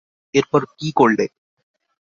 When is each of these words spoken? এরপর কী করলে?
এরপর 0.33 0.61
কী 0.77 0.89
করলে? 0.99 1.25